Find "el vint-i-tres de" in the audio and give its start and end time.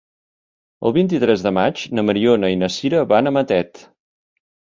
0.89-1.51